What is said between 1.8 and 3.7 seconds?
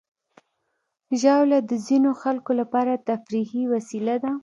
ځینو خلکو لپاره تفریحي